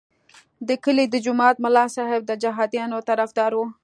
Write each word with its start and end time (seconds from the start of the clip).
د 0.67 0.69
کلي 0.83 1.05
د 1.09 1.15
جومات 1.25 1.55
ملا 1.63 1.85
صاحب 1.95 2.21
د 2.25 2.31
جهادیانو 2.43 2.97
طرفدار 3.09 3.51
وو. 3.55 3.65